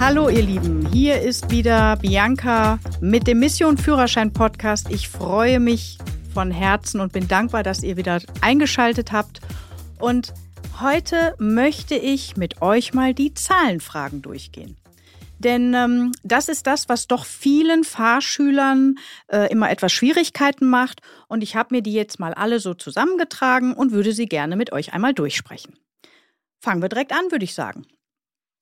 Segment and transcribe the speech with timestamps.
[0.00, 4.90] Hallo ihr Lieben, hier ist wieder Bianca mit dem Mission Führerschein Podcast.
[4.90, 5.98] Ich freue mich
[6.32, 9.40] von Herzen und bin dankbar, dass ihr wieder eingeschaltet habt.
[9.98, 10.32] Und
[10.80, 14.76] heute möchte ich mit euch mal die Zahlenfragen durchgehen.
[15.38, 18.94] Denn ähm, das ist das, was doch vielen Fahrschülern
[19.26, 21.00] äh, immer etwas Schwierigkeiten macht.
[21.26, 24.72] Und ich habe mir die jetzt mal alle so zusammengetragen und würde sie gerne mit
[24.72, 25.76] euch einmal durchsprechen.
[26.60, 27.84] Fangen wir direkt an, würde ich sagen.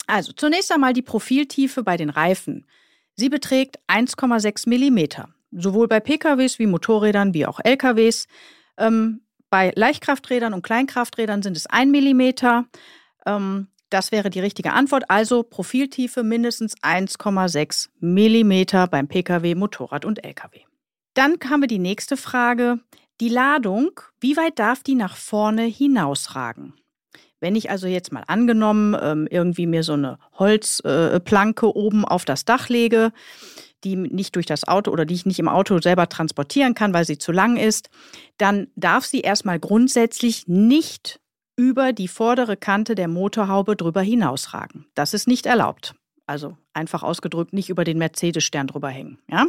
[0.06, 2.66] Also zunächst einmal die Profiltiefe bei den Reifen.
[3.14, 8.28] Sie beträgt 1,6 Millimeter, sowohl bei PKWs wie Motorrädern wie auch LKWs.
[8.76, 12.66] Ähm, bei Leichtkrafträdern und Kleinkrafträdern sind es 1 Millimeter.
[13.24, 15.10] Ähm, das wäre die richtige Antwort.
[15.10, 20.60] Also Profiltiefe mindestens 1,6 Millimeter beim Pkw, Motorrad und Lkw.
[21.14, 22.80] Dann wir die nächste Frage.
[23.20, 26.74] Die Ladung, wie weit darf die nach vorne hinausragen?
[27.40, 32.44] Wenn ich also jetzt mal angenommen ähm, irgendwie mir so eine Holzplanke oben auf das
[32.44, 33.12] Dach lege,
[33.84, 37.04] die nicht durch das Auto oder die ich nicht im Auto selber transportieren kann, weil
[37.04, 37.90] sie zu lang ist,
[38.38, 41.20] dann darf sie erstmal grundsätzlich nicht
[41.56, 44.86] über die vordere Kante der Motorhaube drüber hinausragen.
[44.94, 45.94] Das ist nicht erlaubt.
[46.26, 49.18] Also einfach ausgedrückt, nicht über den Mercedes-Stern drüber hängen.
[49.30, 49.46] Ja?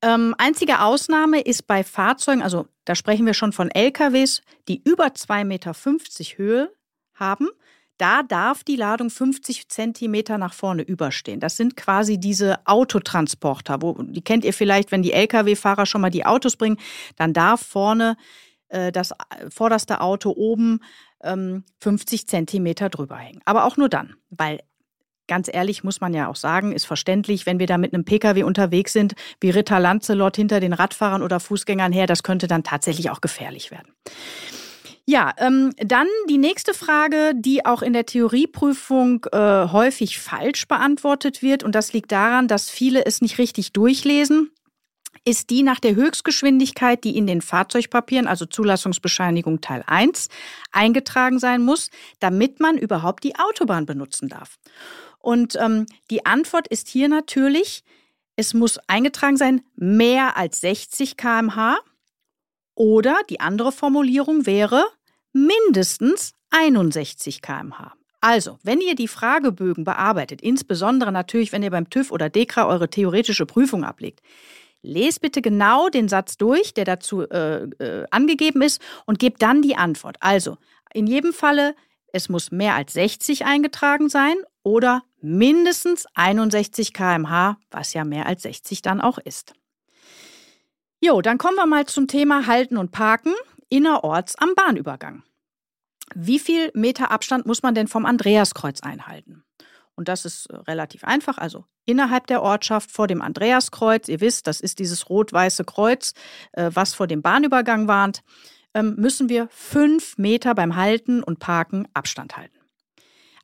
[0.00, 5.06] Ähm, einzige Ausnahme ist bei Fahrzeugen, also da sprechen wir schon von LKWs, die über
[5.06, 5.72] 2,50 Meter
[6.36, 6.72] Höhe
[7.14, 7.48] haben.
[7.98, 11.40] Da darf die Ladung 50 Zentimeter nach vorne überstehen.
[11.40, 13.82] Das sind quasi diese Autotransporter.
[13.82, 16.78] Wo, die kennt ihr vielleicht, wenn die Lkw-Fahrer schon mal die Autos bringen.
[17.16, 18.16] Dann darf vorne
[18.68, 19.12] äh, das
[19.50, 20.78] vorderste Auto oben
[21.22, 23.40] ähm, 50 Zentimeter drüber hängen.
[23.44, 24.60] Aber auch nur dann, weil
[25.28, 28.42] ganz ehrlich muss man ja auch sagen, ist verständlich, wenn wir da mit einem Pkw
[28.42, 33.10] unterwegs sind, wie Ritter Lancelot hinter den Radfahrern oder Fußgängern her, das könnte dann tatsächlich
[33.10, 33.92] auch gefährlich werden.
[35.04, 41.40] Ja, ähm, dann die nächste Frage, die auch in der Theorieprüfung äh, häufig falsch beantwortet
[41.40, 41.62] wird.
[41.62, 44.50] Und das liegt daran, dass viele es nicht richtig durchlesen
[45.24, 50.28] ist die nach der Höchstgeschwindigkeit, die in den Fahrzeugpapieren, also Zulassungsbescheinigung Teil 1,
[50.72, 54.58] eingetragen sein muss, damit man überhaupt die Autobahn benutzen darf.
[55.28, 57.84] Und ähm, die Antwort ist hier natürlich,
[58.36, 61.76] es muss eingetragen sein, mehr als 60 km/h.
[62.74, 64.86] Oder die andere Formulierung wäre
[65.34, 67.92] mindestens 61 km/h.
[68.22, 72.88] Also, wenn ihr die Fragebögen bearbeitet, insbesondere natürlich, wenn ihr beim TÜV oder DEKRA eure
[72.88, 74.22] theoretische Prüfung ablegt,
[74.80, 79.60] Lest bitte genau den Satz durch, der dazu äh, äh, angegeben ist, und gebt dann
[79.60, 80.16] die Antwort.
[80.20, 80.56] Also,
[80.94, 81.74] in jedem Falle,
[82.14, 88.42] es muss mehr als 60 eingetragen sein oder mindestens 61 km/h, was ja mehr als
[88.42, 89.54] 60 dann auch ist.
[91.00, 93.34] Jo, dann kommen wir mal zum Thema Halten und Parken
[93.68, 95.22] innerorts am Bahnübergang.
[96.14, 99.44] Wie viel Meter Abstand muss man denn vom Andreaskreuz einhalten?
[99.94, 101.38] Und das ist äh, relativ einfach.
[101.38, 106.14] Also innerhalb der Ortschaft vor dem Andreaskreuz, ihr wisst, das ist dieses rot-weiße Kreuz,
[106.52, 108.22] äh, was vor dem Bahnübergang warnt,
[108.74, 112.58] ähm, müssen wir fünf Meter beim Halten und Parken Abstand halten.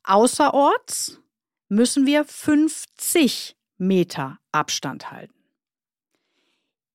[0.05, 1.21] Außerorts
[1.75, 5.35] müssen wir 50 Meter Abstand halten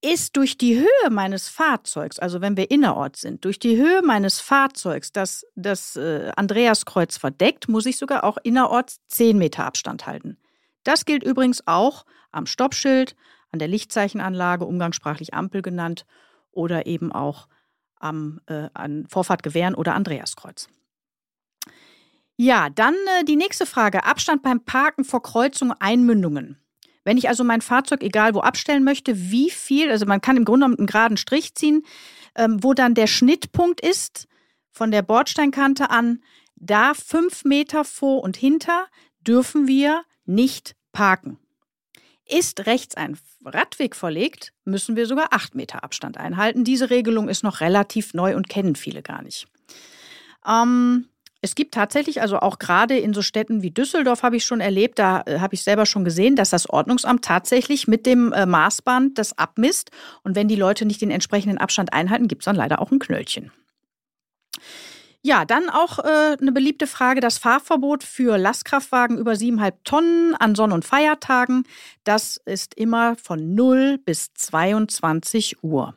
[0.02, 4.40] ist durch die Höhe meines Fahrzeugs, also wenn wir innerorts sind, durch die Höhe meines
[4.40, 10.38] Fahrzeugs das, das äh, Andreaskreuz verdeckt, muss ich sogar auch innerorts 10 Meter Abstand halten.
[10.84, 13.16] Das gilt übrigens auch am Stoppschild,
[13.52, 16.06] an der Lichtzeichenanlage, umgangssprachlich Ampel genannt,
[16.52, 17.48] oder eben auch
[18.00, 20.68] am äh, an Vorfahrtgewehren oder Andreaskreuz.
[22.42, 24.06] Ja, dann äh, die nächste Frage.
[24.06, 26.58] Abstand beim Parken vor Kreuzungen, Einmündungen.
[27.04, 30.46] Wenn ich also mein Fahrzeug egal wo abstellen möchte, wie viel, also man kann im
[30.46, 31.84] Grunde genommen einen geraden Strich ziehen,
[32.36, 34.30] ähm, wo dann der Schnittpunkt ist
[34.72, 36.24] von der Bordsteinkante an,
[36.56, 38.88] da fünf Meter vor und hinter
[39.20, 41.40] dürfen wir nicht parken.
[42.26, 46.64] Ist rechts ein Radweg verlegt, müssen wir sogar acht Meter Abstand einhalten.
[46.64, 49.46] Diese Regelung ist noch relativ neu und kennen viele gar nicht.
[50.48, 51.10] Ähm,
[51.42, 55.00] es gibt tatsächlich, also auch gerade in so Städten wie Düsseldorf habe ich schon erlebt,
[55.00, 59.18] da äh, habe ich selber schon gesehen, dass das Ordnungsamt tatsächlich mit dem äh, Maßband
[59.18, 59.92] das abmisst.
[60.24, 63.00] Und wenn die Leute nicht den entsprechenden Abstand einhalten, gibt es dann leider auch ein
[63.00, 63.52] Knöllchen.
[65.22, 70.56] Ja, dann auch äh, eine beliebte Frage, das Fahrverbot für Lastkraftwagen über 7,5 Tonnen an
[70.56, 71.64] Sonn- und Feiertagen.
[72.04, 75.96] Das ist immer von 0 bis 22 Uhr.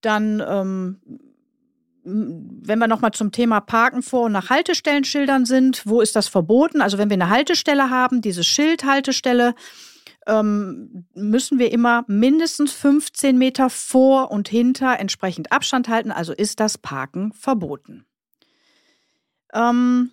[0.00, 1.00] Dann ähm,
[2.04, 6.80] wenn wir nochmal zum Thema Parken vor und nach Haltestellenschildern sind, wo ist das verboten?
[6.80, 9.54] Also wenn wir eine Haltestelle haben, diese Schildhaltestelle,
[10.26, 16.12] ähm, müssen wir immer mindestens 15 Meter vor und hinter entsprechend Abstand halten.
[16.12, 18.06] Also ist das Parken verboten.
[19.52, 20.12] Ähm,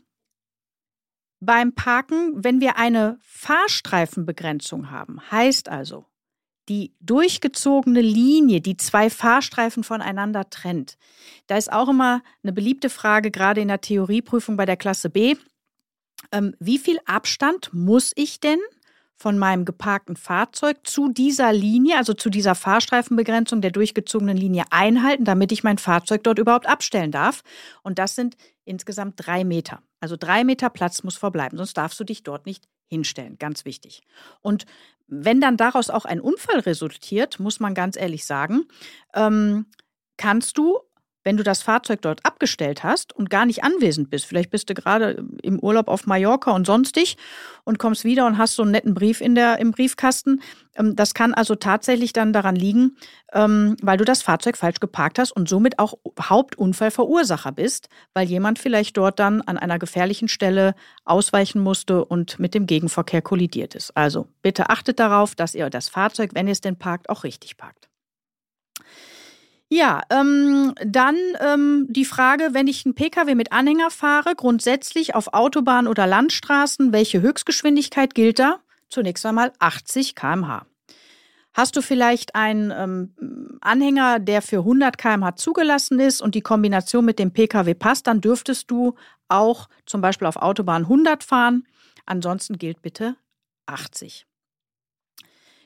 [1.43, 6.05] Beim Parken, wenn wir eine Fahrstreifenbegrenzung haben, heißt also,
[6.71, 10.97] die durchgezogene Linie, die zwei Fahrstreifen voneinander trennt.
[11.47, 15.35] Da ist auch immer eine beliebte Frage, gerade in der Theorieprüfung bei der Klasse B.
[16.31, 18.59] Ähm, wie viel Abstand muss ich denn
[19.17, 25.25] von meinem geparkten Fahrzeug zu dieser Linie, also zu dieser Fahrstreifenbegrenzung der durchgezogenen Linie einhalten,
[25.25, 27.41] damit ich mein Fahrzeug dort überhaupt abstellen darf.
[27.83, 29.81] Und das sind insgesamt drei Meter.
[29.99, 33.37] Also drei Meter Platz muss verbleiben, sonst darfst du dich dort nicht hinstellen.
[33.37, 34.03] Ganz wichtig.
[34.41, 34.65] Und
[35.11, 38.63] wenn dann daraus auch ein Unfall resultiert, muss man ganz ehrlich sagen,
[39.13, 39.65] ähm,
[40.17, 40.79] kannst du
[41.23, 44.73] wenn du das Fahrzeug dort abgestellt hast und gar nicht anwesend bist, vielleicht bist du
[44.73, 47.17] gerade im Urlaub auf Mallorca und sonstig
[47.63, 50.41] und kommst wieder und hast so einen netten Brief in der, im Briefkasten,
[50.75, 52.97] ähm, das kann also tatsächlich dann daran liegen,
[53.33, 58.59] ähm, weil du das Fahrzeug falsch geparkt hast und somit auch Hauptunfallverursacher bist, weil jemand
[58.59, 60.75] vielleicht dort dann an einer gefährlichen Stelle
[61.05, 63.95] ausweichen musste und mit dem Gegenverkehr kollidiert ist.
[63.95, 67.57] Also bitte achtet darauf, dass ihr das Fahrzeug, wenn ihr es denn parkt, auch richtig
[67.57, 67.90] parkt.
[69.73, 75.33] Ja, ähm, dann ähm, die Frage, wenn ich einen Pkw mit Anhänger fahre, grundsätzlich auf
[75.33, 78.59] Autobahn oder Landstraßen, welche Höchstgeschwindigkeit gilt da?
[78.89, 80.65] Zunächst einmal 80 km/h.
[81.53, 87.05] Hast du vielleicht einen ähm, Anhänger, der für 100 km/h zugelassen ist und die Kombination
[87.05, 88.95] mit dem Pkw passt, dann dürftest du
[89.29, 91.65] auch zum Beispiel auf Autobahn 100 fahren.
[92.05, 93.15] Ansonsten gilt bitte
[93.67, 94.25] 80.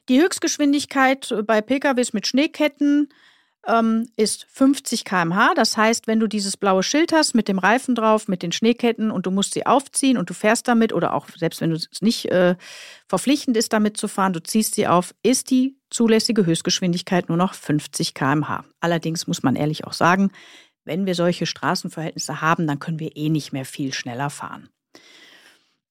[0.09, 3.09] Die Höchstgeschwindigkeit bei PKWs mit Schneeketten
[3.67, 5.53] ähm, ist 50 km/h.
[5.55, 9.11] Das heißt, wenn du dieses blaue Schild hast mit dem Reifen drauf, mit den Schneeketten
[9.11, 12.31] und du musst sie aufziehen und du fährst damit oder auch selbst wenn es nicht
[12.31, 12.55] äh,
[13.07, 17.53] verpflichtend ist, damit zu fahren, du ziehst sie auf, ist die zulässige Höchstgeschwindigkeit nur noch
[17.53, 18.65] 50 km/h.
[18.79, 20.31] Allerdings muss man ehrlich auch sagen,
[20.83, 24.69] wenn wir solche Straßenverhältnisse haben, dann können wir eh nicht mehr viel schneller fahren.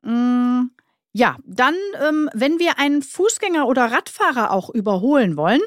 [0.02, 0.70] Mm,
[1.12, 1.74] ja, dann,
[2.06, 5.60] ähm, wenn wir einen Fußgänger oder Radfahrer auch überholen wollen,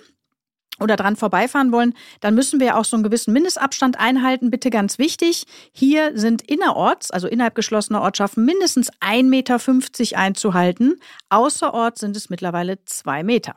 [0.79, 4.51] oder dran vorbeifahren wollen, dann müssen wir auch so einen gewissen Mindestabstand einhalten.
[4.51, 10.99] Bitte ganz wichtig, hier sind innerorts, also innerhalb geschlossener Ortschaften, mindestens 1,50 Meter einzuhalten.
[11.29, 13.55] Außerorts sind es mittlerweile zwei Meter.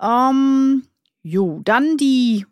[0.00, 0.86] Ähm,
[1.22, 2.46] jo, dann die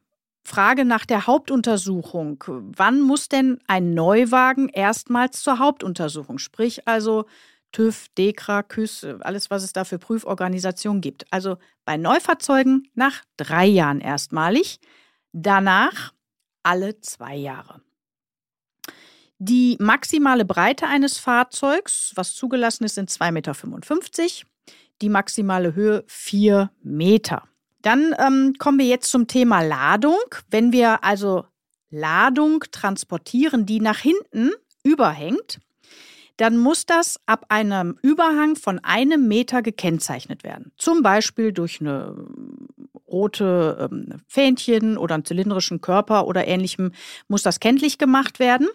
[0.45, 2.43] Frage nach der Hauptuntersuchung.
[2.49, 6.39] Wann muss denn ein Neuwagen erstmals zur Hauptuntersuchung?
[6.39, 7.27] Sprich also
[7.73, 11.25] TÜV, DEKRA, KÜS, alles, was es da für Prüforganisationen gibt.
[11.33, 14.79] Also bei Neufahrzeugen nach drei Jahren erstmalig,
[15.33, 16.13] danach
[16.63, 17.81] alle zwei Jahre.
[19.39, 24.49] Die maximale Breite eines Fahrzeugs, was zugelassen ist, sind 2,55 Meter.
[25.01, 27.49] Die maximale Höhe 4 Meter.
[27.81, 30.21] Dann ähm, kommen wir jetzt zum Thema Ladung.
[30.49, 31.45] Wenn wir also
[31.91, 34.53] Ladung transportieren, die nach hinten
[34.85, 35.59] überhängt,
[36.43, 40.73] dann muss das ab einem Überhang von einem Meter gekennzeichnet werden.
[40.77, 42.17] Zum Beispiel durch eine
[43.07, 46.91] rote ähm, Fähnchen oder einen zylindrischen Körper oder ähnlichem
[47.29, 48.69] muss das kenntlich gemacht werden.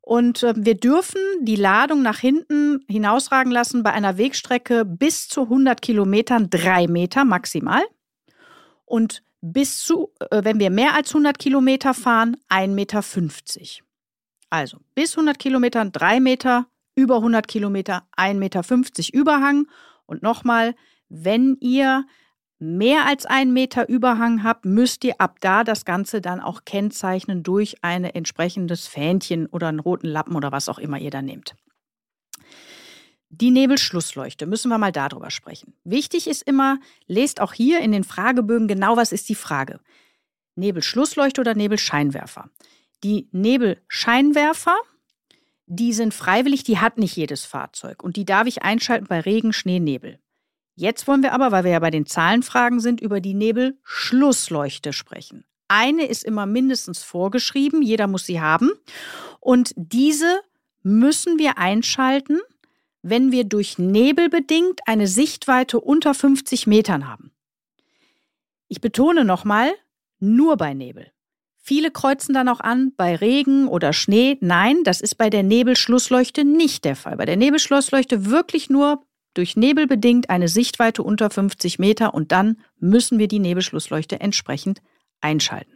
[0.00, 5.42] Und äh, wir dürfen die Ladung nach hinten hinausragen lassen bei einer Wegstrecke bis zu
[5.42, 7.84] 100 Kilometern, drei Meter maximal.
[8.84, 13.84] Und bis zu, äh, wenn wir mehr als 100 Kilometer fahren, 1,50 Meter.
[14.50, 18.64] Also bis 100 Kilometern, drei Meter über 100 Kilometer 1,50 Meter
[19.12, 19.68] Überhang.
[20.06, 20.74] Und nochmal,
[21.08, 22.04] wenn ihr
[22.58, 27.42] mehr als einen Meter Überhang habt, müsst ihr ab da das Ganze dann auch kennzeichnen
[27.42, 31.54] durch ein entsprechendes Fähnchen oder einen roten Lappen oder was auch immer ihr da nehmt.
[33.28, 35.74] Die Nebelschlussleuchte, müssen wir mal darüber sprechen.
[35.84, 39.80] Wichtig ist immer, lest auch hier in den Fragebögen genau, was ist die Frage.
[40.54, 42.48] Nebelschlussleuchte oder Nebelscheinwerfer?
[43.04, 44.76] Die Nebelscheinwerfer
[45.66, 49.52] die sind freiwillig, die hat nicht jedes Fahrzeug und die darf ich einschalten bei Regen,
[49.52, 50.18] Schnee, Nebel.
[50.74, 55.44] Jetzt wollen wir aber, weil wir ja bei den Zahlenfragen sind, über die Nebelschlussleuchte sprechen.
[55.68, 58.70] Eine ist immer mindestens vorgeschrieben, jeder muss sie haben.
[59.40, 60.40] Und diese
[60.82, 62.40] müssen wir einschalten,
[63.02, 67.32] wenn wir durch Nebel bedingt eine Sichtweite unter 50 Metern haben.
[68.68, 69.72] Ich betone nochmal,
[70.18, 71.10] nur bei Nebel.
[71.68, 74.38] Viele kreuzen dann auch an bei Regen oder Schnee.
[74.40, 77.16] Nein, das ist bei der Nebelschlussleuchte nicht der Fall.
[77.16, 79.04] Bei der Nebelschlussleuchte wirklich nur
[79.34, 84.80] durch Nebel bedingt eine Sichtweite unter 50 Meter und dann müssen wir die Nebelschlussleuchte entsprechend
[85.20, 85.72] einschalten.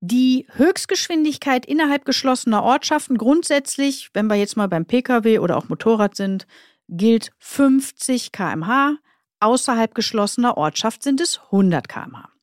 [0.00, 6.16] Die Höchstgeschwindigkeit innerhalb geschlossener Ortschaften grundsätzlich, wenn wir jetzt mal beim Pkw oder auch Motorrad
[6.16, 6.46] sind,
[6.88, 8.96] gilt 50 km/h.
[9.40, 12.33] Außerhalb geschlossener Ortschaft sind es 100 km/h.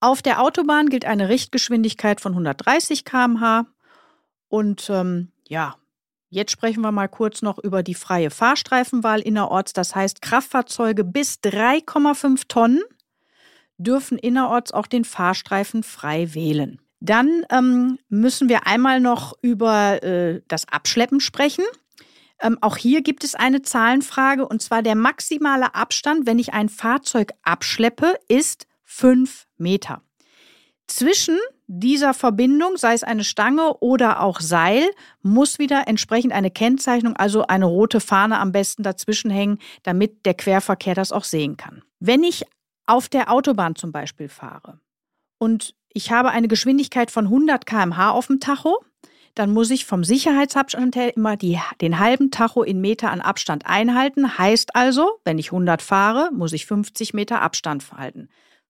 [0.00, 3.66] Auf der Autobahn gilt eine Richtgeschwindigkeit von 130 km/h.
[4.48, 5.76] Und ähm, ja,
[6.30, 9.72] Jetzt sprechen wir mal kurz noch über die freie Fahrstreifenwahl innerorts.
[9.72, 12.82] Das heißt, Kraftfahrzeuge bis 3,5 Tonnen
[13.78, 16.80] dürfen innerorts auch den Fahrstreifen frei wählen.
[17.00, 21.64] Dann ähm, müssen wir einmal noch über äh, das Abschleppen sprechen.
[22.40, 26.68] Ähm, auch hier gibt es eine Zahlenfrage und zwar der maximale Abstand, wenn ich ein
[26.68, 30.02] Fahrzeug abschleppe, ist fünf Meter.
[30.86, 31.36] Zwischen
[31.66, 34.88] dieser Verbindung, sei es eine Stange oder auch Seil,
[35.22, 40.32] muss wieder entsprechend eine Kennzeichnung, also eine rote Fahne am besten dazwischen hängen, damit der
[40.32, 41.82] Querverkehr das auch sehen kann.
[42.00, 42.44] Wenn ich
[42.86, 44.80] auf der Autobahn zum Beispiel fahre
[45.38, 48.82] und ich habe eine Geschwindigkeit von 100 km/h auf dem Tacho,
[49.34, 53.66] dann muss ich vom Sicherheitsabstand her immer die, den halben Tacho in Meter an Abstand
[53.66, 54.38] einhalten.
[54.38, 58.28] Heißt also, wenn ich 100 fahre, muss ich 50 Meter Abstand halten.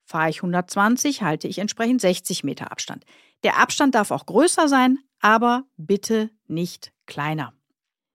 [0.08, 3.04] Fahre ich 120, halte ich entsprechend 60 Meter Abstand.
[3.44, 7.52] Der Abstand darf auch größer sein, aber bitte nicht kleiner.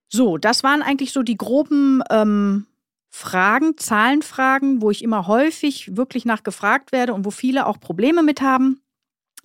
[0.10, 2.66] So, das waren eigentlich so die groben ähm,
[3.12, 8.42] Fragen, Zahlenfragen, wo ich immer häufig wirklich nachgefragt werde und wo viele auch Probleme mit
[8.42, 8.82] haben.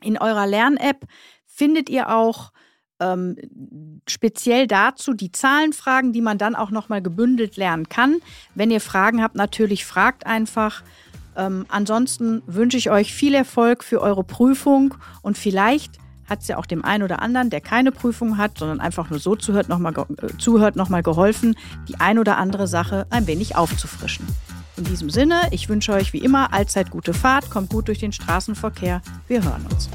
[0.00, 1.05] In eurer Lern-App
[1.45, 2.52] findet ihr auch
[2.99, 3.37] ähm,
[4.09, 8.21] speziell dazu die Zahlenfragen, die man dann auch nochmal gebündelt lernen kann.
[8.55, 10.83] Wenn ihr Fragen habt, natürlich fragt einfach.
[11.38, 16.59] Ähm, ansonsten wünsche ich euch viel Erfolg für eure Prüfung und vielleicht hat es ja
[16.59, 19.95] auch dem einen oder anderen, der keine Prüfung hat, sondern einfach nur so zuhört, nochmal
[19.95, 21.57] äh, zuhört, nochmal geholfen,
[21.88, 24.26] die ein oder andere Sache ein wenig aufzufrischen.
[24.76, 28.12] In diesem Sinne, ich wünsche euch wie immer allzeit gute Fahrt, kommt gut durch den
[28.12, 29.00] Straßenverkehr.
[29.26, 29.88] Wir hören uns.